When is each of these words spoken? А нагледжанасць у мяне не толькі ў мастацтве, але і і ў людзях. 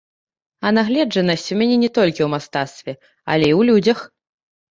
А 0.69 0.69
нагледжанасць 0.77 1.45
у 1.55 1.57
мяне 1.63 1.75
не 1.83 1.89
толькі 1.99 2.21
ў 2.27 2.31
мастацтве, 2.35 2.91
але 3.31 3.45
і 3.53 3.53
і 3.53 3.55
ў 3.59 3.71
людзях. 3.71 3.99